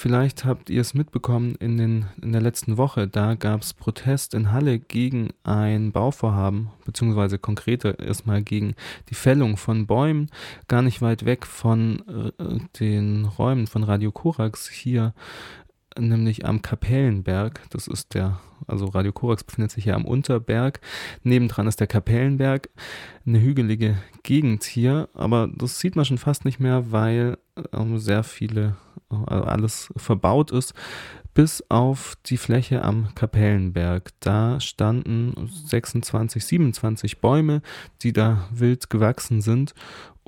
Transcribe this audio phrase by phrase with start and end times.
[0.00, 3.08] Vielleicht habt ihr es mitbekommen in, den, in der letzten Woche.
[3.08, 8.76] Da gab es Protest in Halle gegen ein Bauvorhaben, beziehungsweise konkreter erstmal gegen
[9.08, 10.30] die Fällung von Bäumen,
[10.68, 12.04] gar nicht weit weg von
[12.38, 15.14] äh, den Räumen von Radio Korax hier
[15.98, 17.60] nämlich am Kapellenberg.
[17.70, 20.80] Das ist der, also Radio Korax befindet sich ja am Unterberg.
[21.22, 22.68] Nebendran ist der Kapellenberg,
[23.26, 27.38] eine hügelige Gegend hier, aber das sieht man schon fast nicht mehr, weil
[27.72, 28.76] ähm, sehr viele,
[29.08, 30.74] also alles verbaut ist,
[31.34, 34.10] bis auf die Fläche am Kapellenberg.
[34.20, 37.62] Da standen 26, 27 Bäume,
[38.02, 39.72] die da wild gewachsen sind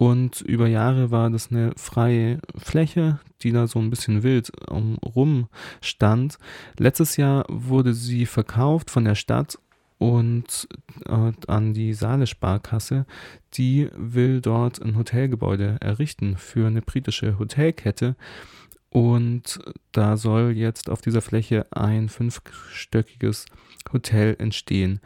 [0.01, 4.97] und über Jahre war das eine freie Fläche, die da so ein bisschen wild um,
[4.97, 6.39] rumstand.
[6.79, 9.59] Letztes Jahr wurde sie verkauft von der Stadt
[9.99, 10.67] und
[11.05, 13.05] äh, an die Saale Sparkasse.
[13.53, 18.17] Die will dort ein Hotelgebäude errichten für eine britische Hotelkette.
[18.89, 19.59] Und
[19.93, 23.45] da soll jetzt auf dieser Fläche ein fünfstöckiges
[23.93, 25.01] Hotel entstehen.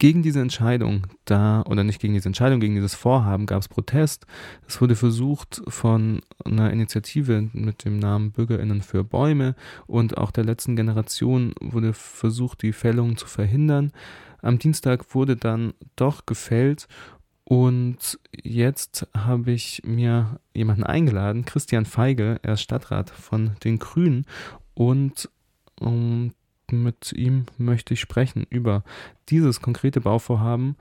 [0.00, 4.24] Gegen diese Entscheidung da, oder nicht gegen diese Entscheidung, gegen dieses Vorhaben gab es Protest.
[4.66, 9.54] Es wurde versucht von einer Initiative mit dem Namen Bürgerinnen für Bäume
[9.86, 13.92] und auch der letzten Generation wurde versucht, die Fällung zu verhindern.
[14.40, 16.88] Am Dienstag wurde dann doch gefällt
[17.44, 24.24] und jetzt habe ich mir jemanden eingeladen, Christian Feige, er ist Stadtrat von den Grünen
[24.72, 25.28] und
[25.78, 26.32] um,
[26.72, 28.84] mit ihm möchte ich sprechen über
[29.28, 30.76] dieses konkrete Bauvorhaben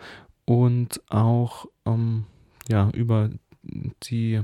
[0.45, 2.25] und auch ähm,
[2.67, 3.29] ja, über
[4.03, 4.41] die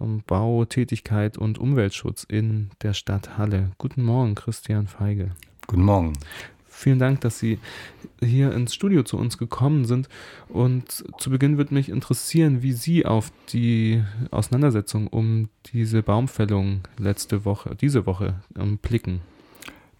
[0.00, 3.72] ähm, Bautätigkeit und Umweltschutz in der Stadt Halle.
[3.78, 5.32] Guten Morgen, Christian Feige.
[5.66, 6.12] Guten Morgen.
[6.66, 7.58] Vielen Dank, dass Sie
[8.20, 10.08] hier ins Studio zu uns gekommen sind.
[10.48, 17.44] Und zu Beginn würde mich interessieren, wie Sie auf die Auseinandersetzung um diese Baumfällung letzte
[17.44, 19.20] Woche, diese Woche ähm, blicken.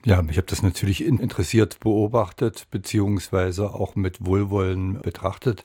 [0.03, 5.63] Ja, ich habe das natürlich interessiert beobachtet, beziehungsweise auch mit Wohlwollen betrachtet.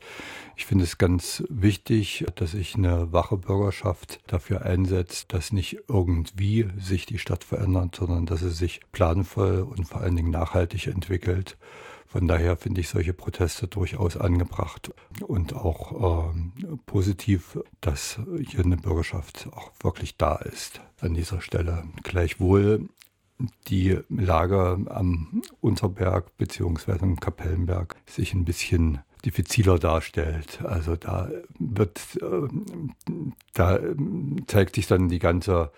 [0.58, 6.68] Ich finde es ganz wichtig, dass sich eine wache Bürgerschaft dafür einsetzt, dass nicht irgendwie
[6.78, 11.58] sich die Stadt verändert, sondern dass sie sich planvoll und vor allen Dingen nachhaltig entwickelt.
[12.06, 14.92] Von daher finde ich solche Proteste durchaus angebracht
[15.26, 21.84] und auch äh, positiv, dass hier eine Bürgerschaft auch wirklich da ist an dieser Stelle.
[22.04, 22.90] Gleichwohl
[23.68, 30.62] die Lage am Unterberg beziehungsweise am Kapellenberg sich ein bisschen diffiziler darstellt.
[30.64, 32.48] Also da wird, äh,
[33.54, 33.80] da
[34.48, 35.72] zeigt sich dann die ganze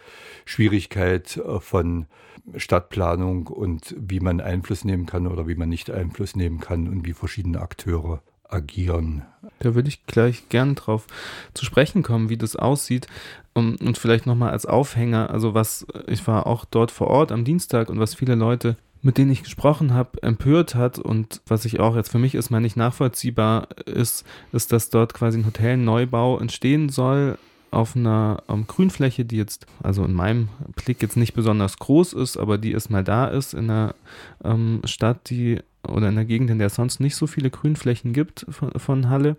[0.45, 2.07] Schwierigkeit äh, von
[2.55, 7.05] Stadtplanung und wie man Einfluss nehmen kann oder wie man nicht Einfluss nehmen kann und
[7.05, 9.23] wie verschiedene Akteure agieren.
[9.59, 11.07] Da würde ich gleich gern drauf
[11.53, 13.07] zu sprechen kommen, wie das aussieht.
[13.53, 17.89] Und vielleicht nochmal als Aufhänger, also was, ich war auch dort vor Ort am Dienstag
[17.89, 21.95] und was viele Leute, mit denen ich gesprochen habe, empört hat und was ich auch
[21.95, 26.89] jetzt für mich ist mal nicht nachvollziehbar ist, ist, dass dort quasi ein Hotelneubau entstehen
[26.89, 27.39] soll
[27.71, 32.37] auf einer um, Grünfläche, die jetzt, also in meinem Blick jetzt nicht besonders groß ist,
[32.37, 33.95] aber die erstmal da ist in einer
[34.43, 35.59] ähm, Stadt, die
[35.89, 39.09] oder in der Gegend, in der es sonst nicht so viele Grünflächen gibt von, von
[39.09, 39.37] Halle.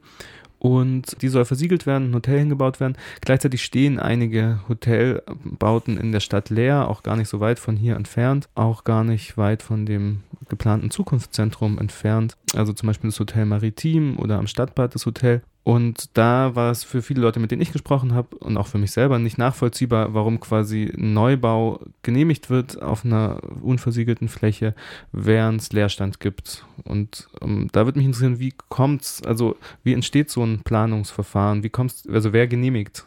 [0.58, 2.96] Und die soll versiegelt werden, ein Hotel hingebaut werden.
[3.20, 7.94] Gleichzeitig stehen einige Hotelbauten in der Stadt leer, auch gar nicht so weit von hier
[7.94, 12.36] entfernt, auch gar nicht weit von dem geplanten Zukunftszentrum entfernt.
[12.56, 15.42] Also zum Beispiel das Hotel Maritim oder am Stadtbad das Hotel.
[15.68, 18.78] Und da war es für viele Leute, mit denen ich gesprochen habe und auch für
[18.78, 24.74] mich selber nicht nachvollziehbar, warum quasi ein Neubau genehmigt wird auf einer unversiegelten Fläche,
[25.12, 26.64] während es Leerstand gibt.
[26.84, 31.62] Und ähm, da würde mich interessieren, wie kommt's, also wie entsteht so ein Planungsverfahren?
[31.62, 33.04] Wie kommt's, also wer genehmigt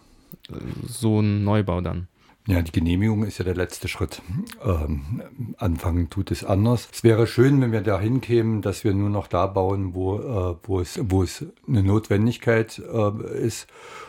[0.51, 0.53] äh,
[0.87, 2.09] so einen Neubau dann?
[2.47, 4.21] Ja, die Genehmigung ist ja der letzte Schritt.
[4.65, 5.21] Ähm,
[5.57, 6.89] anfangen tut es anders.
[6.91, 10.55] Es wäre schön, wenn wir dahin kämen, dass wir nur noch da bauen, wo, äh,
[10.63, 13.67] wo, es, wo es eine Notwendigkeit äh, ist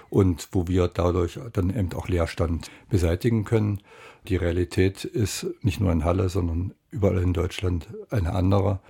[0.09, 3.81] und wo wir dadurch dann eben auch Leerstand beseitigen können.
[4.29, 8.81] Die Realität ist nicht nur in Halle, sondern überall in Deutschland eine andere.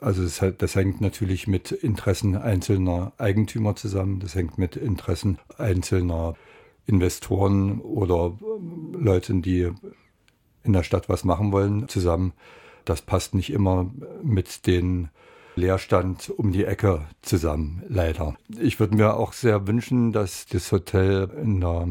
[0.00, 6.34] Also das, das, hängt natürlich mit Interessen einzelner Eigentümer zusammen, das hängt mit Interessen einzelner
[6.86, 8.36] Investoren oder
[8.92, 9.70] Leuten, die
[10.62, 12.32] in der Stadt was machen wollen, zusammen.
[12.84, 13.90] Das passt nicht immer
[14.22, 15.08] mit den
[15.56, 18.36] Leerstand um die Ecke zusammen, leider.
[18.60, 21.86] Ich würde mir auch sehr wünschen, dass das Hotel in der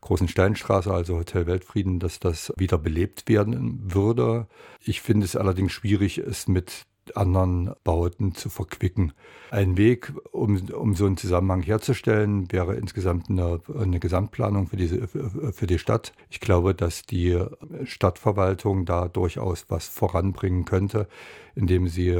[0.00, 4.46] Großen Steinstraße, also Hotel Weltfrieden, dass das wieder belebt werden würde.
[4.80, 9.12] Ich finde es allerdings schwierig, es mit anderen Bauten zu verquicken.
[9.50, 15.06] Ein Weg, um, um so einen Zusammenhang herzustellen, wäre insgesamt eine, eine Gesamtplanung für, diese,
[15.06, 16.12] für die Stadt.
[16.30, 17.38] Ich glaube, dass die
[17.84, 21.06] Stadtverwaltung da durchaus was voranbringen könnte,
[21.54, 22.14] indem sie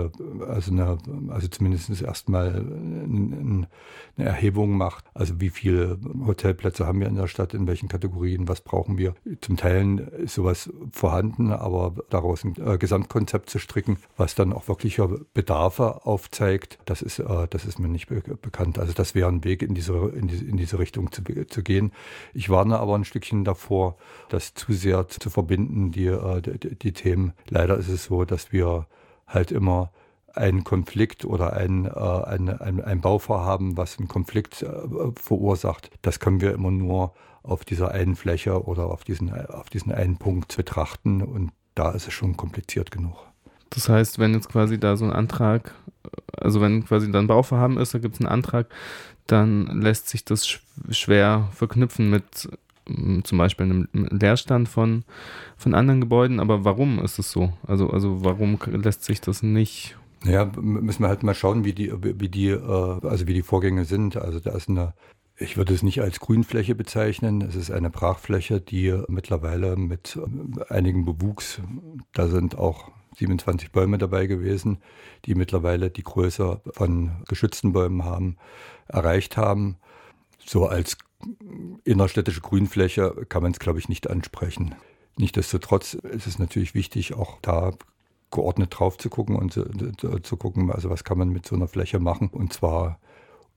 [0.48, 0.98] also, eine,
[1.28, 3.66] also zumindest erstmal eine
[4.16, 5.04] Erhebung macht.
[5.12, 9.14] Also wie viele Hotelplätze haben wir in der Stadt, in welchen Kategorien, was brauchen wir.
[9.42, 14.68] Zum Teil ist sowas vorhanden, aber daraus ein äh, Gesamtkonzept zu stricken, was dann auch
[14.76, 18.78] wirklicher Bedarfe aufzeigt, das ist, äh, das ist mir nicht be bekannt.
[18.78, 21.92] Also das wäre ein Weg in diese, in diese, in diese Richtung zu, zu gehen.
[22.34, 23.96] Ich warne aber ein Stückchen davor,
[24.28, 27.32] das zu sehr zu verbinden, die, äh, die, die Themen.
[27.48, 28.86] Leider ist es so, dass wir
[29.26, 29.92] halt immer
[30.34, 34.68] einen Konflikt oder ein, äh, ein, ein, ein Bauvorhaben, was einen Konflikt äh,
[35.16, 39.92] verursacht, das können wir immer nur auf dieser einen Fläche oder auf diesen, auf diesen
[39.92, 43.16] einen Punkt betrachten und da ist es schon kompliziert genug.
[43.70, 45.74] Das heißt, wenn jetzt quasi da so ein Antrag,
[46.36, 48.68] also wenn quasi da ein Bauvorhaben ist, da gibt es einen Antrag,
[49.26, 50.46] dann lässt sich das
[50.90, 52.48] schwer verknüpfen mit
[53.24, 55.04] zum Beispiel einem Leerstand von,
[55.56, 56.38] von anderen Gebäuden.
[56.38, 57.52] Aber warum ist es so?
[57.66, 59.96] Also, also warum lässt sich das nicht?
[60.24, 63.84] Ja, müssen wir halt mal schauen, wie die, wie die, äh, also wie die Vorgänge
[63.84, 64.16] sind.
[64.16, 64.94] Also da ist eine,
[65.36, 67.42] ich würde es nicht als Grünfläche bezeichnen.
[67.42, 71.60] Es ist eine Brachfläche, die mittlerweile mit äh, einigem Bewuchs,
[72.12, 74.78] da sind auch 27 Bäume dabei gewesen,
[75.24, 78.36] die mittlerweile die Größe von geschützten Bäumen haben,
[78.88, 79.76] erreicht haben.
[80.44, 80.96] So als
[81.84, 84.74] innerstädtische Grünfläche kann man es, glaube ich, nicht ansprechen.
[85.16, 87.72] Nichtsdestotrotz ist es natürlich wichtig, auch da
[88.30, 89.64] geordnet drauf zu gucken und zu,
[90.22, 92.98] zu, gucken, also was kann man mit so einer Fläche machen und zwar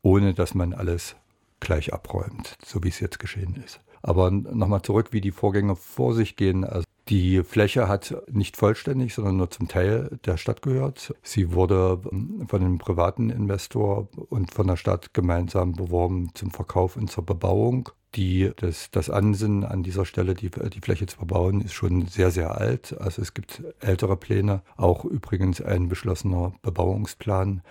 [0.01, 1.15] ohne, dass man alles
[1.59, 3.81] gleich abräumt, so wie es jetzt geschehen ist.
[4.01, 6.63] Aber nochmal zurück, wie die Vorgänge vor sich gehen.
[6.63, 11.15] Also die Fläche hat nicht vollständig, sondern nur zum Teil der Stadt gehört.
[11.23, 16.95] Sie wurde ähm, von einem privaten Investor und von der Stadt gemeinsam beworben zum Verkauf
[16.95, 17.89] und zur Bebauung.
[18.15, 22.31] Die, das, das Ansinnen an dieser Stelle, die, die Fläche zu verbauen, ist schon sehr,
[22.31, 22.95] sehr alt.
[22.99, 27.61] Also es gibt ältere Pläne, auch übrigens ein beschlossener Bebauungsplan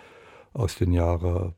[0.53, 1.55] aus den Jahren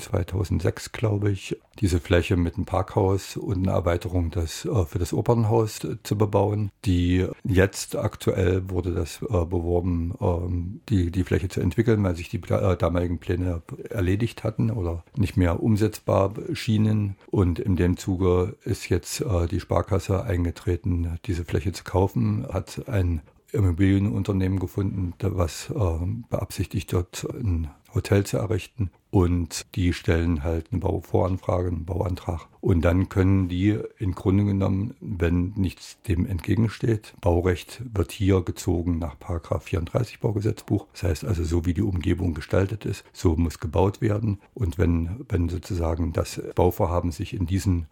[0.00, 5.12] 2006, glaube ich, diese Fläche mit einem Parkhaus und einer Erweiterung des, äh, für das
[5.12, 6.70] Opernhaus äh, zu bebauen.
[6.84, 12.28] Die jetzt aktuell wurde das äh, beworben, ähm, die, die Fläche zu entwickeln, weil sich
[12.28, 17.16] die äh, damaligen Pläne erledigt hatten oder nicht mehr umsetzbar schienen.
[17.30, 22.88] Und in dem Zuge ist jetzt äh, die Sparkasse eingetreten, diese Fläche zu kaufen, hat
[22.88, 28.90] ein Immobilienunternehmen gefunden, was äh, beabsichtigt, dort ein Hotel zu errichten.
[29.10, 32.46] Und die stellen halt eine Bauvoranfrage, einen Bauantrag.
[32.60, 38.98] Und dann können die im Grunde genommen, wenn nichts dem entgegensteht, Baurecht wird hier gezogen
[38.98, 40.86] nach Paragraph 34 Baugesetzbuch.
[40.92, 44.40] Das heißt also, so wie die Umgebung gestaltet ist, so muss gebaut werden.
[44.54, 47.86] Und wenn, wenn sozusagen das Bauvorhaben sich in diesen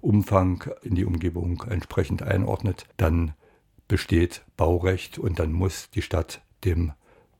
[0.00, 3.34] Umfang in die Umgebung entsprechend einordnet, dann
[3.88, 6.92] besteht Baurecht und dann muss die Stadt dem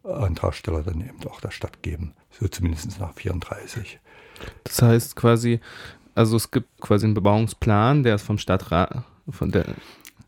[0.05, 2.15] Antragsteller dann eben auch der Stadt geben.
[2.31, 4.01] So zumindest nach 34.
[4.65, 5.61] Das heißt quasi,
[6.15, 9.67] also es gibt quasi einen Bebauungsplan, der ist vom Stadtrat, von der.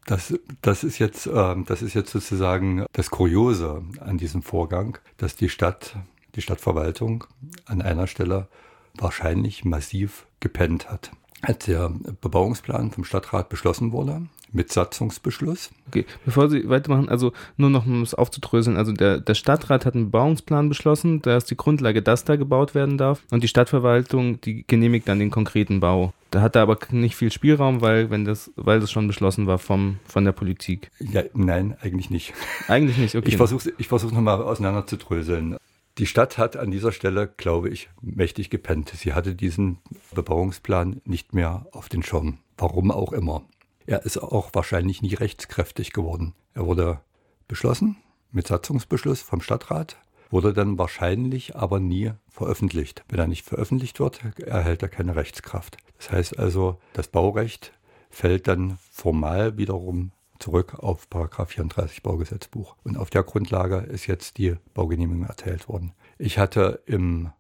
[0.07, 5.35] Das, das, ist jetzt, äh, das ist jetzt sozusagen das Kuriose an diesem Vorgang, dass
[5.35, 5.97] die Stadt,
[6.35, 7.25] die Stadtverwaltung
[7.65, 8.49] an einer Stelle
[8.97, 11.11] wahrscheinlich massiv gepennt hat.
[11.45, 14.23] Als der Bebauungsplan vom Stadtrat beschlossen wurde,
[14.55, 15.71] mit Satzungsbeschluss.
[15.89, 19.95] Okay, bevor Sie weitermachen, also nur noch um es aufzudröseln, also der, der Stadtrat hat
[19.95, 24.41] einen Bebauungsplan beschlossen, da ist die Grundlage, dass da gebaut werden darf und die Stadtverwaltung,
[24.41, 26.13] die genehmigt dann den konkreten Bau.
[26.31, 29.59] Da hat er aber nicht viel Spielraum, weil wenn das, weil das schon beschlossen war
[29.59, 30.91] vom, von der Politik.
[30.99, 32.33] Ja, nein, eigentlich nicht.
[32.67, 33.29] Eigentlich nicht, okay.
[33.29, 35.57] Ich versuche ich versuch nochmal auseinanderzudröseln.
[35.99, 38.89] Die Stadt hat an dieser Stelle, glaube ich, mächtig gepennt.
[38.97, 39.79] Sie hatte diesen
[40.13, 42.39] Bebauungsplan nicht mehr auf den Schirm.
[42.57, 43.43] Warum auch immer.
[43.87, 46.35] Er ist auch wahrscheinlich nie rechtskräftig geworden.
[46.53, 47.01] Er wurde
[47.47, 47.97] beschlossen
[48.33, 49.97] mit Satzungsbeschluss vom Stadtrat,
[50.31, 53.05] wurde dann wahrscheinlich aber nie veröffentlicht.
[53.09, 55.77] Wenn er nicht veröffentlicht wird, erhält er keine Rechtskraft.
[55.99, 57.73] Das heißt also, das Baurecht
[58.11, 62.77] fällt dann formal wiederum zurück auf 34 Baugesetzbuch.
[62.85, 65.93] Und auf der Grundlage ist jetzt die Baugenehmigung erteilt worden.
[66.19, 67.31] Ich hatte im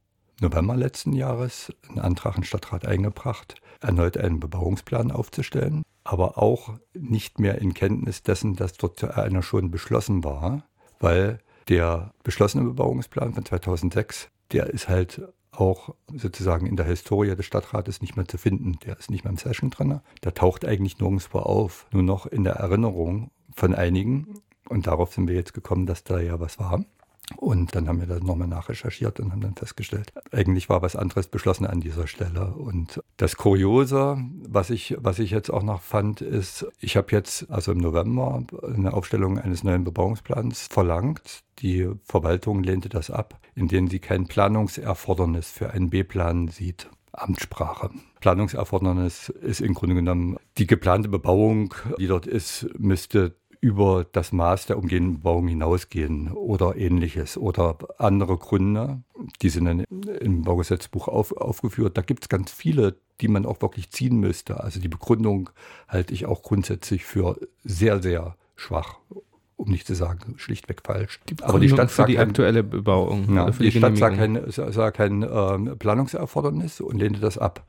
[0.40, 7.40] November letzten Jahres einen Antrag im Stadtrat eingebracht, erneut einen Bebauungsplan aufzustellen aber auch nicht
[7.40, 10.64] mehr in Kenntnis dessen, dass dort einer schon beschlossen war,
[11.00, 15.22] weil der beschlossene Bebauungsplan von 2006, der ist halt
[15.60, 18.78] auch sozusagen in der Historie des Stadtrates nicht mehr zu finden.
[18.84, 20.00] Der ist nicht mehr im Session drin.
[20.22, 24.40] Der taucht eigentlich nirgendwo auf, nur noch in der Erinnerung von einigen.
[24.68, 26.84] Und darauf sind wir jetzt gekommen, dass da ja was war.
[27.36, 31.26] Und dann haben wir das nochmal nachrecherchiert und haben dann festgestellt, eigentlich war was anderes
[31.28, 32.54] beschlossen an dieser Stelle.
[32.54, 37.50] Und das Kuriose, was ich, was ich jetzt auch noch fand, ist, ich habe jetzt
[37.50, 41.40] also im November eine Aufstellung eines neuen Bebauungsplans verlangt.
[41.60, 46.90] Die Verwaltung lehnte das ab, indem sie kein Planungserfordernis für einen B-Plan sieht.
[47.12, 47.90] Amtssprache.
[48.20, 54.66] Planungserfordernis ist im Grunde genommen die geplante Bebauung, die dort ist, müsste über das Maß
[54.66, 59.02] der umgehenden Bebauung hinausgehen oder ähnliches oder andere Gründe,
[59.40, 61.96] die sind dann im Baugesetzbuch auf, aufgeführt.
[61.96, 64.62] Da gibt es ganz viele, die man auch wirklich ziehen müsste.
[64.62, 65.48] Also die Begründung
[65.88, 68.98] halte ich auch grundsätzlich für sehr, sehr schwach
[69.56, 71.20] um nicht zu sagen schlichtweg falsch.
[71.30, 73.34] Die Aber die Stadt sagt die kein, aktuelle Bebauung.
[73.34, 77.64] Ja, die, die Stadt sagt kein, sagt kein äh, Planungserfordernis und lehnte das ab.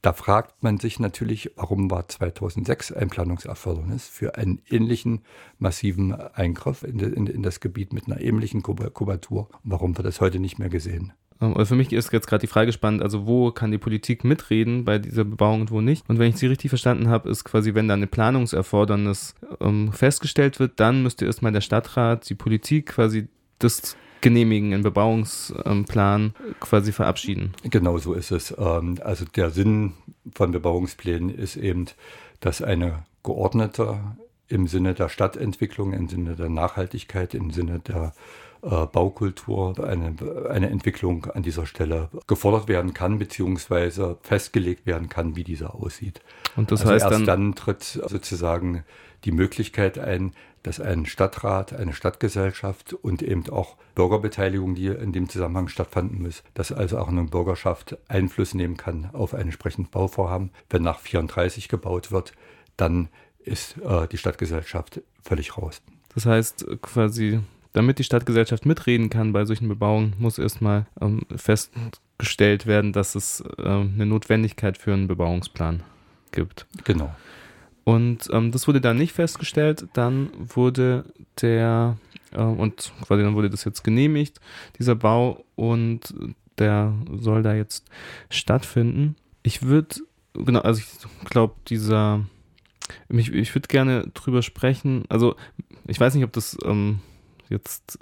[0.00, 5.22] Da fragt man sich natürlich, warum war 2006 ein Planungserfordernis für einen ähnlichen
[5.58, 9.48] massiven Eingriff in, in, in das Gebiet mit einer ähnlichen Kubatur?
[9.64, 11.12] Warum wird das heute nicht mehr gesehen?
[11.40, 14.84] Ähm, für mich ist jetzt gerade die Frage spannend, also wo kann die Politik mitreden
[14.84, 16.08] bei dieser Bebauung und wo nicht?
[16.08, 20.60] Und wenn ich sie richtig verstanden habe, ist quasi, wenn da eine Planungserfordernis ähm, festgestellt
[20.60, 23.28] wird, dann müsste erstmal der Stadtrat, die Politik quasi
[23.58, 27.52] das genehmigen, einen Bebauungsplan quasi verabschieden.
[27.64, 28.54] Genau so ist es.
[28.58, 29.94] Ähm, also der Sinn
[30.34, 31.86] von Bebauungsplänen ist eben,
[32.40, 33.98] dass eine geordnete
[34.48, 38.14] im Sinne der Stadtentwicklung, im Sinne der Nachhaltigkeit, im Sinne der
[38.62, 40.16] äh, Baukultur eine,
[40.48, 46.20] eine Entwicklung an dieser Stelle gefordert werden kann, beziehungsweise festgelegt werden kann, wie diese aussieht.
[46.56, 48.84] Und das also heißt erst dann, dann tritt sozusagen
[49.24, 55.28] die Möglichkeit ein, dass ein Stadtrat, eine Stadtgesellschaft und eben auch Bürgerbeteiligung, die in dem
[55.28, 60.50] Zusammenhang stattfinden muss, dass also auch eine Bürgerschaft Einfluss nehmen kann auf ein entsprechendes Bauvorhaben.
[60.70, 62.32] Wenn nach 34 gebaut wird,
[62.76, 65.82] dann ist äh, die Stadtgesellschaft völlig raus.
[66.14, 67.40] Das heißt quasi,
[67.72, 73.42] damit die Stadtgesellschaft mitreden kann bei solchen Bebauungen, muss erstmal ähm, festgestellt werden, dass es
[73.58, 75.82] äh, eine Notwendigkeit für einen Bebauungsplan
[76.32, 76.66] gibt.
[76.84, 77.14] Genau.
[77.88, 79.86] Und ähm, das wurde dann nicht festgestellt.
[79.94, 81.06] Dann wurde
[81.40, 81.96] der,
[82.32, 84.42] äh, und quasi dann wurde das jetzt genehmigt,
[84.78, 86.12] dieser Bau, und
[86.58, 87.86] der soll da jetzt
[88.28, 89.16] stattfinden.
[89.42, 89.96] Ich würde,
[90.34, 92.26] genau, also ich glaube, dieser,
[93.08, 95.04] ich, ich würde gerne drüber sprechen.
[95.08, 95.36] Also,
[95.86, 96.98] ich weiß nicht, ob das ähm,
[97.48, 97.98] jetzt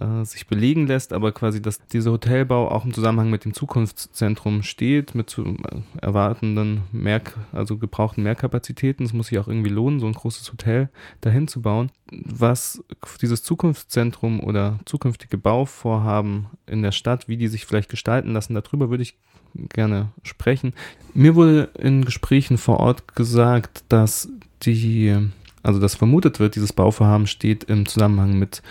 [0.00, 4.62] äh, sich belegen lässt, aber quasi, dass dieser Hotelbau auch im Zusammenhang mit dem Zukunftszentrum
[4.62, 7.22] steht, mit zu äh, erwartenden mehr,
[7.52, 9.06] also gebrauchten Mehrkapazitäten.
[9.06, 11.90] Es muss sich auch irgendwie lohnen, so ein großes Hotel dahin zu bauen.
[12.10, 12.82] Was
[13.20, 18.90] dieses Zukunftszentrum oder zukünftige Bauvorhaben in der Stadt, wie die sich vielleicht gestalten lassen, darüber
[18.90, 19.16] würde ich
[19.54, 20.74] gerne sprechen.
[21.14, 24.28] Mir wurde in Gesprächen vor Ort gesagt, dass
[24.62, 25.30] die
[25.62, 28.62] also dass vermutet wird, dieses Bauvorhaben steht im Zusammenhang mit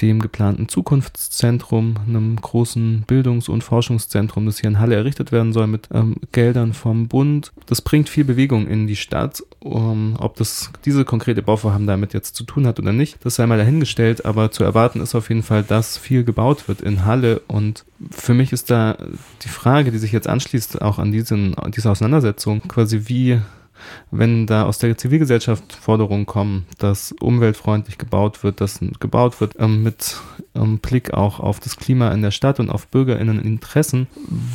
[0.00, 5.66] dem geplanten Zukunftszentrum, einem großen Bildungs- und Forschungszentrum, das hier in Halle errichtet werden soll
[5.66, 7.52] mit ähm, Geldern vom Bund.
[7.66, 9.42] Das bringt viel Bewegung in die Stadt.
[9.60, 13.46] Um, ob das diese konkrete Bauvorhaben damit jetzt zu tun hat oder nicht, das sei
[13.46, 17.40] mal dahingestellt, aber zu erwarten ist auf jeden Fall, dass viel gebaut wird in Halle
[17.48, 18.98] und für mich ist da
[19.42, 23.40] die Frage, die sich jetzt anschließt, auch an diesen, diese Auseinandersetzung, quasi wie
[24.10, 29.82] wenn da aus der Zivilgesellschaft Forderungen kommen, dass umweltfreundlich gebaut wird, dass gebaut wird ähm,
[29.82, 30.20] mit
[30.54, 34.06] ähm, Blick auch auf das Klima in der Stadt und auf BürgerInneninteressen,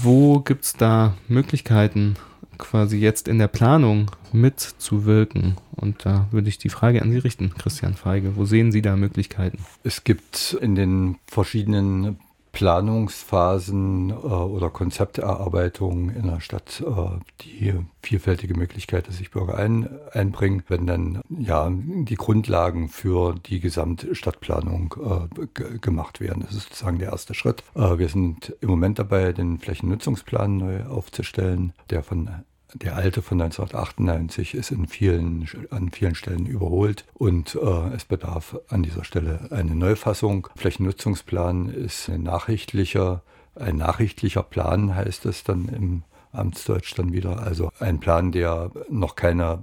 [0.02, 2.16] wo gibt es da Möglichkeiten,
[2.58, 5.56] quasi jetzt in der Planung mitzuwirken?
[5.76, 8.36] Und da würde ich die Frage an Sie richten, Christian Feige.
[8.36, 9.60] Wo sehen Sie da Möglichkeiten?
[9.84, 12.20] Es gibt in den verschiedenen
[12.60, 17.74] Planungsphasen äh, oder Konzepterarbeitung in der Stadt äh, die
[18.04, 24.94] vielfältige Möglichkeit, dass sich Bürger ein, einbringen, wenn dann ja die Grundlagen für die Gesamtstadtplanung
[25.40, 26.44] äh, gemacht werden.
[26.46, 27.64] Das ist sozusagen der erste Schritt.
[27.76, 32.30] Äh, wir sind im Moment dabei, den Flächennutzungsplan neu aufzustellen, der von
[32.74, 38.60] der alte von 1998 ist in vielen, an vielen Stellen überholt und äh, es bedarf
[38.70, 40.48] an dieser Stelle eine Neufassung.
[40.56, 43.24] Flächennutzungsplan ist ein nachrichtlicher,
[43.56, 47.40] ein nachrichtlicher Plan heißt es dann im Amtsdeutsch dann wieder.
[47.40, 49.60] Also ein Plan, der noch keine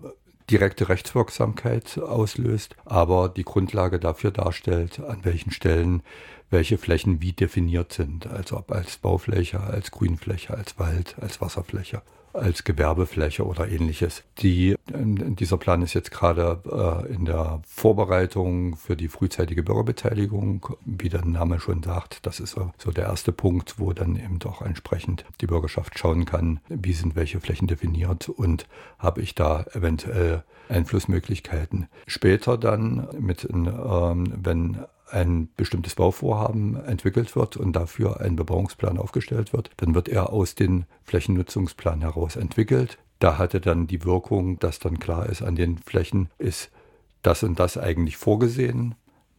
[0.51, 6.03] direkte Rechtswirksamkeit auslöst, aber die Grundlage dafür darstellt, an welchen Stellen
[6.51, 8.27] welche Flächen wie definiert sind.
[8.27, 12.03] Also ob als Baufläche, als Grünfläche, als Wald, als Wasserfläche
[12.37, 14.23] als Gewerbefläche oder ähnliches.
[14.39, 16.61] Die, ähm, dieser Plan ist jetzt gerade
[17.09, 20.77] äh, in der Vorbereitung für die frühzeitige Bürgerbeteiligung.
[20.85, 24.63] Wie der Name schon sagt, das ist so, der erste Punkt, wo dann eben doch
[24.63, 28.67] entsprechend die Bürgerschaft schauen kann, wie sind welche Flächen definiert und
[28.99, 31.89] habe ich da eventuell Einflussmöglichkeiten.
[32.07, 39.53] Später dann, mit, ähm, wenn ein bestimmtes Bauvorhaben entwickelt wird und dafür ein Bebauungsplan aufgestellt
[39.53, 42.99] wird, dann wird er aus dem Flächennutzungsplan heraus entwickelt.
[43.19, 46.71] Da hatte dann die Wirkung, dass dann klar ist, an den Flächen ist
[47.23, 48.95] das und das eigentlich vorgesehen.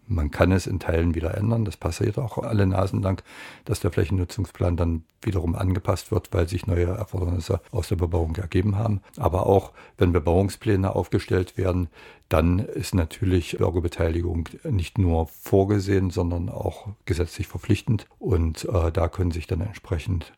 [0.08, 1.66] Man kann es in Teilen wieder ändern.
[1.66, 3.22] Das passiert auch alle Nasen lang,
[3.66, 8.78] dass der Flächennutzungsplan dann wiederum angepasst wird, weil sich neue Erfordernisse aus der Bebauung ergeben
[8.78, 9.02] haben.
[9.18, 11.90] Aber auch wenn Bebauungspläne aufgestellt werden,
[12.30, 18.06] dann ist natürlich Bürgerbeteiligung nicht nur vorgesehen, sondern auch gesetzlich verpflichtend.
[18.20, 20.34] Und äh, da können sich dann entsprechend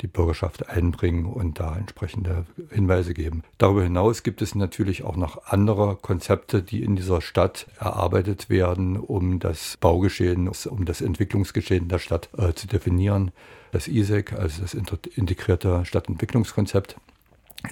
[0.00, 3.42] die Bürgerschaft einbringen und da entsprechende Hinweise geben.
[3.58, 8.96] Darüber hinaus gibt es natürlich auch noch andere Konzepte, die in dieser Stadt erarbeitet werden,
[8.96, 13.32] um das Baugeschehen, um das Entwicklungsgeschehen der Stadt äh, zu definieren.
[13.72, 16.96] Das ISEC, also das integrierte Stadtentwicklungskonzept,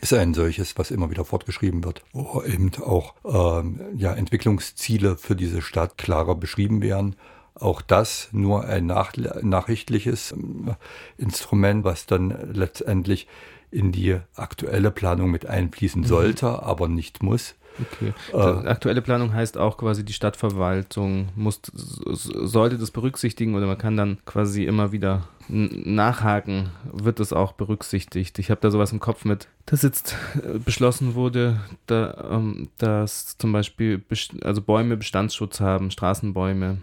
[0.01, 5.35] ist ein solches, was immer wieder fortgeschrieben wird, wo eben auch ähm, ja, Entwicklungsziele für
[5.35, 7.17] diese Stadt klarer beschrieben werden
[7.61, 9.13] auch das nur ein nach,
[9.43, 10.75] nachrichtliches ähm,
[11.17, 13.27] Instrument, was dann letztendlich
[13.71, 16.07] in die aktuelle Planung mit einfließen mhm.
[16.07, 16.55] sollte, mhm.
[16.55, 17.55] aber nicht muss.
[17.81, 18.13] Okay.
[18.33, 23.97] Äh, aktuelle Planung heißt auch quasi, die Stadtverwaltung muss, sollte das berücksichtigen oder man kann
[23.97, 28.39] dann quasi immer wieder nachhaken, wird das auch berücksichtigt.
[28.39, 33.39] Ich habe da sowas im Kopf mit, dass jetzt äh, beschlossen wurde, da, ähm, dass
[33.39, 34.03] zum Beispiel
[34.43, 36.79] also Bäume Bestandsschutz haben, Straßenbäume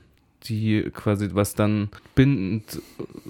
[0.47, 2.81] die quasi, was dann bindend,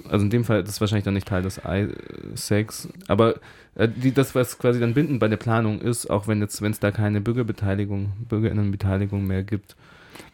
[0.10, 3.36] also in dem Fall, das ist wahrscheinlich dann nicht Teil des I-Sex, aber
[3.76, 6.72] äh, die, das, was quasi dann bindend bei der Planung ist, auch wenn jetzt, wenn
[6.72, 9.76] es da keine Bürgerbeteiligung, Bürgerinnenbeteiligung mehr gibt.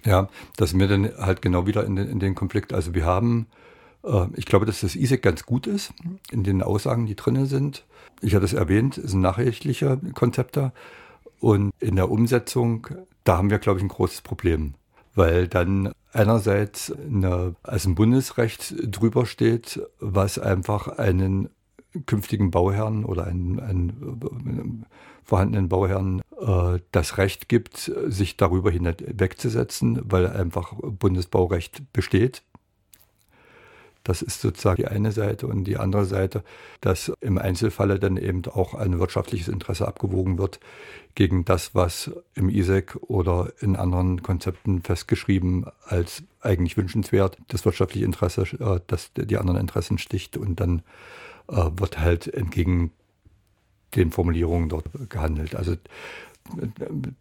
[0.05, 2.73] Ja, das sind wir dann halt genau wieder in den, in den Konflikt.
[2.73, 3.47] Also wir haben,
[4.03, 5.93] äh, ich glaube, dass das ISEC ganz gut ist
[6.31, 7.83] in den Aussagen, die drinnen sind.
[8.21, 10.71] Ich hatte es erwähnt, es sind nachrichtliche Konzepte.
[11.39, 12.87] Und in der Umsetzung,
[13.23, 14.75] da haben wir, glaube ich, ein großes Problem
[15.15, 21.49] weil dann einerseits eine, also ein Bundesrecht drüber steht, was einfach einen
[22.05, 24.85] künftigen Bauherrn oder einen, einen
[25.23, 32.43] vorhandenen Bauherrn äh, das Recht gibt, sich darüber hinwegzusetzen, weil einfach Bundesbaurecht besteht.
[34.03, 36.43] Das ist sozusagen die eine Seite und die andere Seite,
[36.79, 40.59] dass im Einzelfalle dann eben auch ein wirtschaftliches Interesse abgewogen wird
[41.15, 48.05] gegen das, was im ISEC oder in anderen Konzepten festgeschrieben als eigentlich wünschenswert, das wirtschaftliche
[48.05, 50.81] Interesse, äh, das die anderen Interessen sticht und dann
[51.47, 52.91] äh, wird halt entgegen
[53.95, 55.55] den Formulierungen dort gehandelt.
[55.55, 55.75] Also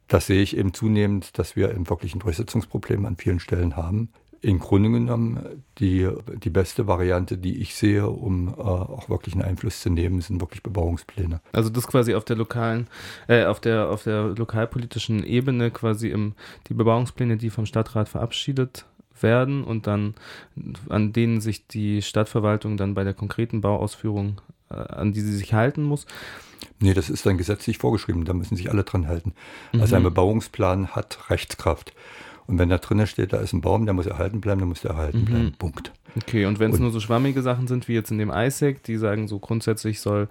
[0.09, 4.11] das sehe ich eben zunehmend, dass wir eben wirklich ein Durchsetzungsproblem an vielen Stellen haben
[4.43, 6.09] im Grunde genommen die,
[6.43, 10.41] die beste Variante, die ich sehe, um äh, auch wirklich einen Einfluss zu nehmen, sind
[10.41, 11.41] wirklich Bebauungspläne.
[11.53, 12.87] Also das quasi auf der lokalen,
[13.29, 16.35] äh, auf der auf der lokalpolitischen Ebene quasi im,
[16.69, 18.87] die Bebauungspläne, die vom Stadtrat verabschiedet
[19.21, 20.15] werden und dann
[20.89, 25.53] an denen sich die Stadtverwaltung dann bei der konkreten Bauausführung äh, an die sie sich
[25.53, 26.07] halten muss.
[26.79, 29.35] Nee, das ist dann gesetzlich vorgeschrieben, da müssen sich alle dran halten.
[29.73, 29.81] Mhm.
[29.83, 31.93] Also ein Bebauungsplan hat Rechtskraft.
[32.51, 34.85] Und wenn da drinnen steht, da ist ein Baum, der muss erhalten bleiben, der muss
[34.85, 35.25] erhalten mhm.
[35.25, 35.53] bleiben.
[35.57, 35.93] Punkt.
[36.17, 38.97] Okay, und wenn es nur so schwammige Sachen sind, wie jetzt in dem ISEC, die
[38.97, 40.27] sagen, so grundsätzlich soll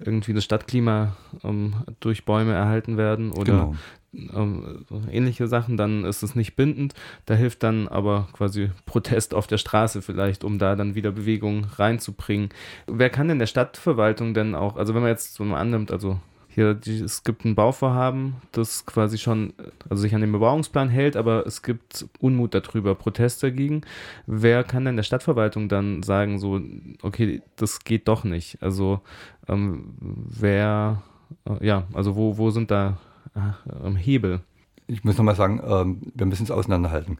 [0.00, 3.72] irgendwie das Stadtklima um, durch Bäume erhalten werden oder
[4.12, 4.32] genau.
[4.40, 6.94] um, ähnliche Sachen, dann ist es nicht bindend.
[7.26, 11.66] Da hilft dann aber quasi Protest auf der Straße vielleicht, um da dann wieder Bewegung
[11.76, 12.48] reinzubringen.
[12.88, 16.18] Wer kann denn der Stadtverwaltung denn auch, also wenn man jetzt so mal annimmt, also
[16.54, 19.54] hier, die, es gibt ein Bauvorhaben, das quasi schon,
[19.88, 23.82] also sich an den Bebauungsplan hält, aber es gibt Unmut darüber, Protest dagegen.
[24.26, 26.60] Wer kann denn der Stadtverwaltung dann sagen, so,
[27.00, 28.62] okay, das geht doch nicht?
[28.62, 29.00] Also,
[29.48, 31.02] ähm, wer,
[31.46, 32.98] äh, ja, also wo, wo sind da
[33.34, 34.40] äh, Hebel?
[34.86, 37.18] Ich muss nochmal sagen, ähm, wir müssen es auseinanderhalten.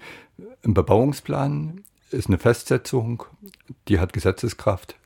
[0.62, 3.24] Ein Bebauungsplan ist eine Festsetzung,
[3.88, 4.96] die hat Gesetzeskraft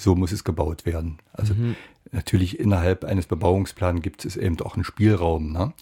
[0.00, 1.18] so muss es gebaut werden.
[1.32, 1.76] Also mhm.
[2.12, 5.52] Natürlich innerhalb eines Bebauungsplans gibt es eben auch einen Spielraum.
[5.52, 5.72] Ne?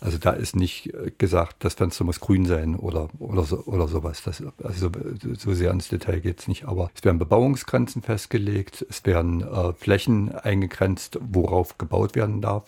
[0.00, 3.86] Also da ist nicht äh, gesagt, das Fenster muss grün sein oder, oder, so, oder
[3.86, 4.22] sowas.
[4.24, 4.90] Das, also
[5.36, 6.64] so sehr ins Detail geht es nicht.
[6.64, 12.64] Aber es werden Bebauungsgrenzen festgelegt, es werden äh, Flächen eingegrenzt, worauf gebaut werden darf.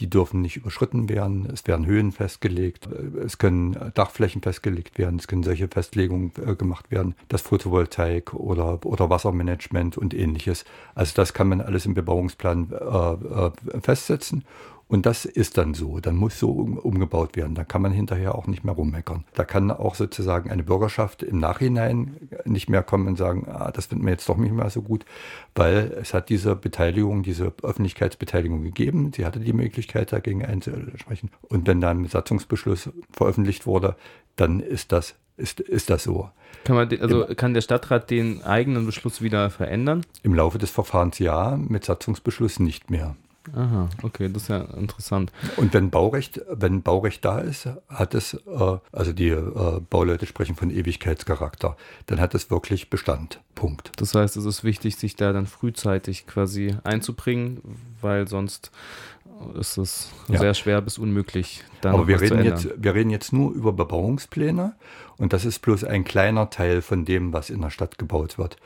[0.00, 1.48] Die dürfen nicht überschritten werden.
[1.52, 2.88] Es werden Höhen festgelegt.
[3.24, 5.18] Es können Dachflächen festgelegt werden.
[5.18, 7.14] Es können solche Festlegungen äh, gemacht werden.
[7.28, 10.64] Das Photovoltaik oder, oder Wassermanagement und ähnliches.
[10.94, 13.50] Also das kann man alles im Bebauungsplan äh, äh
[13.82, 14.44] festsetzen.
[14.90, 16.00] Und das ist dann so.
[16.00, 17.54] Dann muss so um, umgebaut werden.
[17.54, 19.24] Da kann man hinterher auch nicht mehr rummeckern.
[19.34, 23.86] Da kann auch sozusagen eine Bürgerschaft im Nachhinein nicht mehr kommen und sagen, ah, das
[23.86, 25.04] finden wir jetzt doch nicht mehr so gut,
[25.54, 29.12] weil es hat diese Beteiligung, diese Öffentlichkeitsbeteiligung gegeben.
[29.14, 31.30] Sie hatte die Möglichkeit, dagegen einzusprechen.
[31.42, 33.94] Und wenn dann ein Satzungsbeschluss veröffentlicht wurde,
[34.34, 36.28] dann ist das ist, ist das so.
[36.64, 40.04] Kann, man, also Im, kann der Stadtrat den eigenen Beschluss wieder verändern?
[40.24, 43.16] Im Laufe des Verfahrens ja, mit Satzungsbeschluss nicht mehr.
[43.54, 45.32] Aha, okay, das ist ja interessant.
[45.56, 50.56] Und wenn Baurecht, wenn Baurecht da ist, hat es, äh, also die äh, Bauleute sprechen
[50.56, 51.76] von Ewigkeitscharakter,
[52.06, 53.40] dann hat es wirklich Bestand.
[53.54, 53.92] Punkt.
[53.96, 57.60] Das heißt, es ist wichtig, sich da dann frühzeitig quasi einzubringen,
[58.00, 58.70] weil sonst
[59.58, 60.38] ist es ja.
[60.38, 61.64] sehr schwer bis unmöglich.
[61.82, 64.74] Aber wir reden, jetzt, wir reden jetzt nur über Bebauungspläne
[65.16, 68.56] und das ist bloß ein kleiner Teil von dem, was in der Stadt gebaut wird.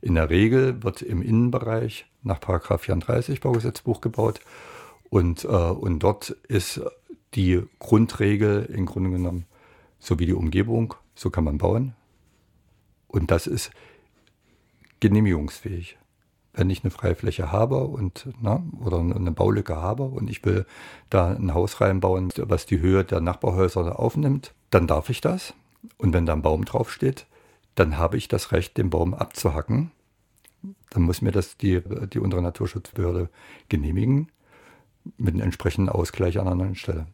[0.00, 4.40] In der Regel wird im Innenbereich nach 34 Baugesetzbuch gebaut
[5.10, 6.80] und, äh, und dort ist
[7.34, 9.46] die Grundregel im Grunde genommen
[9.98, 11.94] so wie die Umgebung, so kann man bauen.
[13.06, 13.70] Und das ist
[15.00, 15.98] genehmigungsfähig
[16.54, 20.66] wenn ich eine Freifläche habe und na, oder eine Baulücke habe und ich will
[21.08, 25.54] da ein Haus reinbauen, was die Höhe der Nachbarhäuser aufnimmt, dann darf ich das.
[25.98, 27.26] Und wenn da ein Baum draufsteht,
[27.74, 29.90] dann habe ich das Recht, den Baum abzuhacken.
[30.90, 31.80] Dann muss mir das die,
[32.12, 33.28] die untere Naturschutzbehörde
[33.68, 34.28] genehmigen
[35.18, 37.06] mit einem entsprechenden Ausgleich an einer anderen Stelle.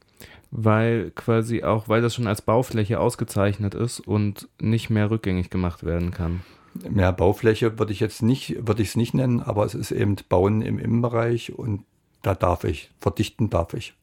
[0.51, 5.85] Weil quasi auch, weil das schon als Baufläche ausgezeichnet ist und nicht mehr rückgängig gemacht
[5.85, 6.43] werden kann
[6.89, 10.17] mehr Baufläche würde ich jetzt nicht, würde ich es nicht nennen, aber es ist eben
[10.29, 11.85] Bauen im Innenbereich und
[12.23, 13.95] da darf ich, verdichten darf ich.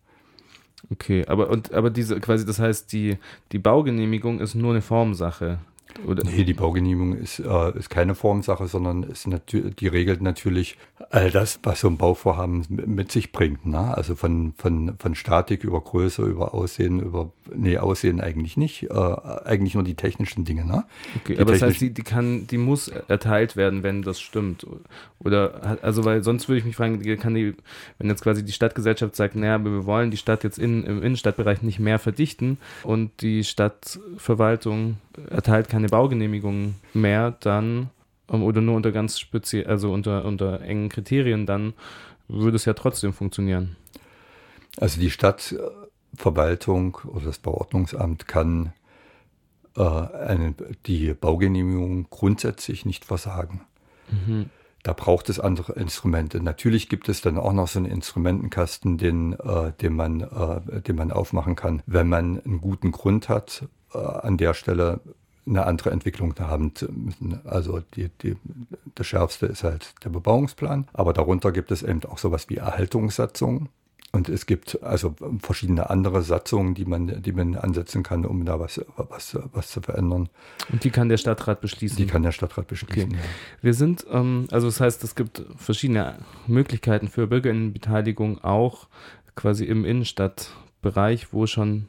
[0.91, 3.17] Okay, aber und aber diese quasi, das heißt, die,
[3.51, 5.59] die Baugenehmigung ist nur eine Formsache.
[6.05, 6.23] Oder?
[6.23, 9.27] Nee, die Baugenehmigung ist, äh, ist keine Formsache, sondern ist
[9.79, 10.77] die regelt natürlich
[11.09, 13.65] all das, was so ein Bauvorhaben mit sich bringt.
[13.65, 13.95] Ne?
[13.95, 18.93] Also von, von, von Statik über Größe, über Aussehen, über, nee, Aussehen eigentlich nicht, äh,
[18.93, 20.65] eigentlich nur die technischen Dinge.
[20.65, 20.83] Ne?
[21.21, 24.65] Okay, die aber das heißt, die, die, kann, die muss erteilt werden, wenn das stimmt.
[25.19, 27.55] Oder, also, weil sonst würde ich mich fragen, kann die,
[27.97, 31.61] wenn jetzt quasi die Stadtgesellschaft sagt, naja, wir wollen die Stadt jetzt in, im Innenstadtbereich
[31.61, 34.97] nicht mehr verdichten und die Stadtverwaltung
[35.29, 37.89] erteilt keine Baugenehmigung mehr, dann
[38.29, 41.73] ähm, oder nur unter ganz speziell, also unter, unter engen Kriterien, dann
[42.27, 43.75] würde es ja trotzdem funktionieren.
[44.77, 48.73] Also die Stadtverwaltung oder das Bauordnungsamt kann
[49.77, 50.53] äh, eine,
[50.85, 53.61] die Baugenehmigung grundsätzlich nicht versagen.
[54.09, 54.49] Mhm.
[54.83, 56.41] Da braucht es andere Instrumente.
[56.41, 60.95] Natürlich gibt es dann auch noch so einen Instrumentenkasten, den, äh, den, man, äh, den
[60.95, 64.99] man aufmachen kann, wenn man einen guten Grund hat, an der Stelle
[65.47, 67.39] eine andere Entwicklung haben müssen.
[67.45, 68.35] Also die, die,
[68.95, 73.69] das Schärfste ist halt der Bebauungsplan, aber darunter gibt es eben auch sowas wie Erhaltungssatzungen.
[74.11, 78.61] Und es gibt also verschiedene andere Satzungen, die man, die man ansetzen kann, um da
[78.61, 80.29] was, was, was zu verändern.
[80.71, 81.97] Und die kann der Stadtrat beschließen?
[81.97, 83.09] Die kann der Stadtrat beschließen.
[83.09, 83.13] Okay.
[83.13, 83.23] Ja.
[83.61, 88.87] Wir sind, ähm, also das heißt, es gibt verschiedene Möglichkeiten für Bürgerinnenbeteiligung auch
[89.35, 91.87] quasi im Innenstadtbereich, wo schon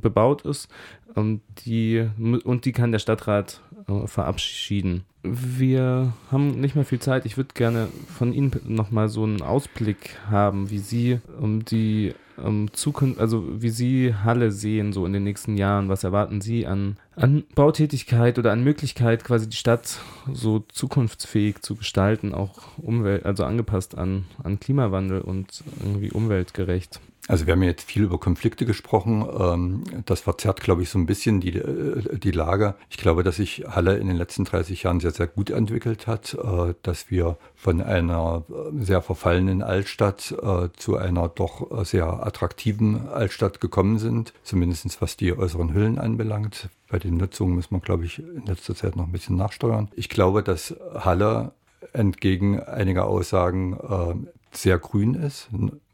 [0.00, 0.68] bebaut ist.
[1.14, 5.04] Und die, und die kann der Stadtrat äh, verabschieden.
[5.22, 7.26] Wir haben nicht mehr viel Zeit.
[7.26, 12.72] Ich würde gerne von Ihnen nochmal so einen Ausblick haben, wie Sie um die um
[12.72, 15.88] Zukunft, also wie Sie Halle sehen, so in den nächsten Jahren.
[15.88, 19.98] Was erwarten Sie an, an Bautätigkeit oder an Möglichkeit, quasi die Stadt
[20.32, 27.00] so zukunftsfähig zu gestalten, auch Umwelt, also angepasst an, an Klimawandel und irgendwie umweltgerecht?
[27.28, 29.24] Also wir haben jetzt viel über Konflikte gesprochen.
[29.38, 32.74] Ähm, das verzerrt, glaube ich, so ein bisschen die, äh, die Lage.
[32.90, 36.34] Ich glaube, dass sich Halle in den letzten 30 Jahren sehr, sehr gut entwickelt hat,
[36.34, 40.34] äh, dass wir von einer äh, sehr verfallenen Altstadt
[40.76, 46.68] zu einer doch sehr attraktiven Altstadt gekommen sind, zumindest was die äußeren Hüllen anbelangt.
[46.90, 49.88] Bei den Nutzungen muss man, glaube ich, in letzter Zeit noch ein bisschen nachsteuern.
[49.94, 51.52] Ich glaube, dass Halle
[51.92, 55.48] entgegen einiger Aussagen sehr grün ist.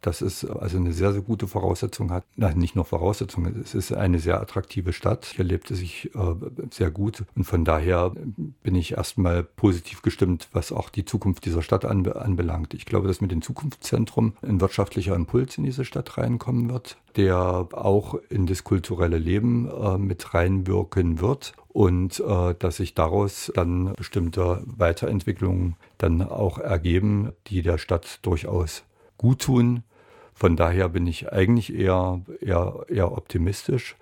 [0.08, 2.24] Das ist also eine sehr, sehr gute Voraussetzung hat.
[2.34, 5.26] Nein, nicht nur Voraussetzung, es ist eine sehr attraktive Stadt.
[5.36, 6.34] Hier lebt es sich äh,
[6.70, 7.24] sehr gut.
[7.36, 8.12] Und von daher
[8.62, 12.72] bin ich erstmal positiv gestimmt, was auch die Zukunft dieser Stadt anbe anbelangt.
[12.72, 17.36] Ich glaube, dass mit dem Zukunftszentrum ein wirtschaftlicher Impuls in diese Stadt reinkommen wird, der
[17.36, 23.92] auch in das kulturelle Leben äh, mit reinwirken wird und äh, dass sich daraus dann
[23.92, 28.84] bestimmte Weiterentwicklungen dann auch ergeben, die der Stadt durchaus
[29.18, 29.82] gut tun.
[30.38, 33.96] Von daher bin ich eigentlich eher, eher, eher optimistisch.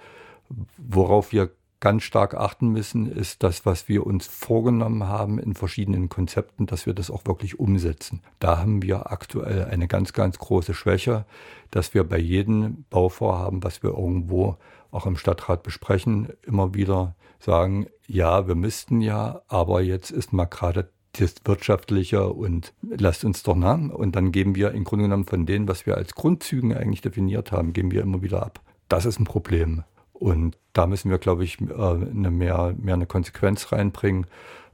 [0.77, 6.11] Worauf wir ganz stark achten müssen, ist das, was wir uns vorgenommen haben in verschiedenen
[6.11, 8.21] Konzepten, dass wir das auch wirklich umsetzen.
[8.39, 11.25] Da haben wir aktuell eine ganz, ganz große Schwäche,
[11.71, 14.59] dass wir bei jedem Bauvorhaben, was wir irgendwo
[14.91, 20.45] auch im Stadtrat besprechen, immer wieder sagen, ja, wir müssten ja, aber jetzt ist mal
[20.45, 23.79] gerade das Wirtschaftliche und lasst uns doch nach.
[23.79, 27.53] Und dann geben wir im Grunde genommen von denen, was wir als Grundzügen eigentlich definiert
[27.53, 28.61] haben, geben wir immer wieder ab.
[28.89, 29.85] Das ist ein Problem.
[30.13, 34.27] Und da müssen wir, glaube ich, eine mehr, mehr eine Konsequenz reinbringen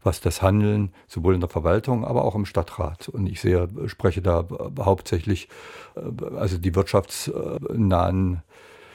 [0.03, 3.09] was das Handeln sowohl in der Verwaltung, aber auch im Stadtrat.
[3.09, 4.47] Und ich sehe, spreche da
[4.79, 5.49] hauptsächlich
[5.95, 8.43] äh, also die wirtschaftsnahen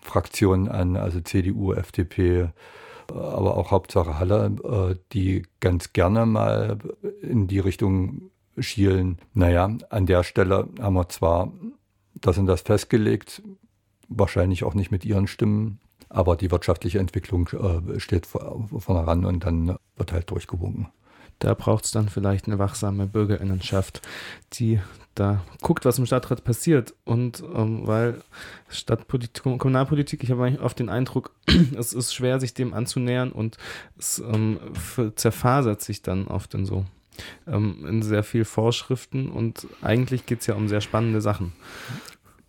[0.01, 2.49] Fraktionen an, also CDU, FDP,
[3.11, 6.77] aber auch Hauptsache Halle, äh, die ganz gerne mal
[7.21, 9.17] in die Richtung schielen.
[9.33, 11.51] Naja, an der Stelle haben wir zwar
[12.15, 13.41] das und das festgelegt,
[14.07, 19.45] wahrscheinlich auch nicht mit ihren Stimmen, aber die wirtschaftliche Entwicklung äh, steht vorne ran und
[19.45, 20.87] dann wird halt durchgewunken.
[21.39, 24.01] Da braucht es dann vielleicht eine wachsame Bürgerinnenschaft,
[24.53, 24.79] die
[25.15, 26.93] da guckt, was im Stadtrat passiert.
[27.03, 28.21] Und ähm, weil
[28.69, 31.31] Stadtpolitik, Kommunalpolitik, ich habe oft den Eindruck,
[31.77, 33.57] es ist schwer, sich dem anzunähern und
[33.97, 34.59] es ähm,
[35.15, 36.85] zerfasert sich dann oft in so
[37.47, 41.53] ähm, in sehr viel Vorschriften und eigentlich geht es ja um sehr spannende Sachen.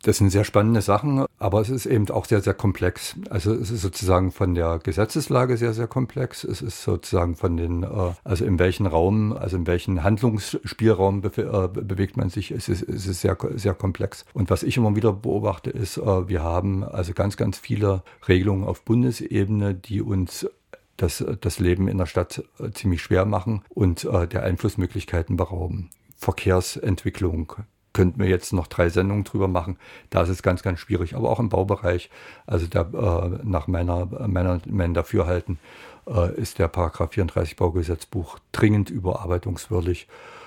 [0.03, 3.17] Das sind sehr spannende Sachen, aber es ist eben auch sehr, sehr komplex.
[3.31, 6.45] Also es ist sozusagen von der Gesetzeslage sehr, sehr komplex.
[6.45, 11.69] Es ist sozusagen von den, äh, also in welchen Raum, also in welchen Handlungsspielraum äh,
[11.69, 14.25] bewegt man sich, es ist, es ist sehr, sehr komplex.
[14.35, 18.65] Und was ich immer wieder beobachte, ist, äh, wir haben also ganz, ganz viele Regelungen
[18.65, 20.49] auf Bundesebene, die uns
[20.97, 25.91] das, das Leben in der Stadt ziemlich schwer machen und der Einflussmöglichkeiten berauben.
[26.17, 27.53] Verkehrsentwicklung,
[27.99, 29.77] könnten wir jetzt noch drei Sendungen drüber machen.
[30.09, 31.17] Da ist es ganz, ganz schwierig.
[31.17, 32.11] Aber auch im Baubereich,
[32.47, 35.59] also da, äh, nach meiner, meiner, meinem Dafürhalten,
[36.07, 40.07] äh, ist der Paragraph 34 Baugesetzbuch dringend überarbeitungswürdig,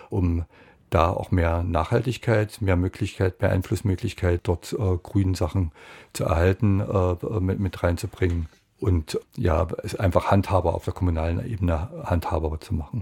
[0.10, 0.46] um
[0.92, 5.74] da auch mehr Nachhaltigkeit, mehr Möglichkeit, mehr Einflussmöglichkeit, dort äh, grünen Sachen
[6.14, 8.48] zu erhalten, äh, mit, mit reinzubringen
[8.80, 13.00] und ja, es einfach handhaber auf der kommunalen Ebene handhaber zu machen.